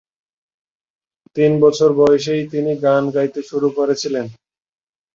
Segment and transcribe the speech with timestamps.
[1.35, 4.25] তিন বছর বয়সেই তিনি গান গাইতে শুরু করেছিলেন।